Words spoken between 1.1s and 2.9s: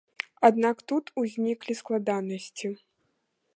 узніклі складанасці.